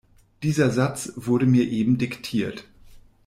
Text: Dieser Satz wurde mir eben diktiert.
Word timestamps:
Dieser 0.41 0.71
Satz 0.71 1.13
wurde 1.15 1.45
mir 1.45 1.69
eben 1.69 1.99
diktiert. 1.99 2.65